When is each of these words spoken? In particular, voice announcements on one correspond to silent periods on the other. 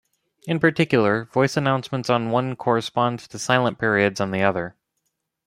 In 0.47 0.59
particular, 0.59 1.25
voice 1.25 1.55
announcements 1.55 2.09
on 2.09 2.31
one 2.31 2.55
correspond 2.55 3.19
to 3.19 3.37
silent 3.37 3.77
periods 3.77 4.19
on 4.19 4.31
the 4.31 4.41
other. 4.41 4.75